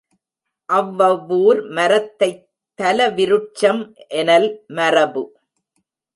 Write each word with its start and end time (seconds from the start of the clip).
அவ்வவ்வூர் 0.69 1.59
மரத் 1.69 2.17
தைத் 2.19 2.41
தலவிருட்சம் 2.79 3.83
எனல் 4.15 4.49
மரபு. 4.67 5.23